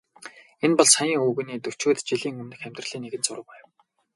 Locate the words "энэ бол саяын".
0.65-1.21